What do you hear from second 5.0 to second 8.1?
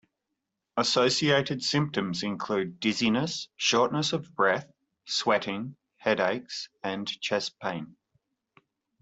sweating, headaches, and chest pain.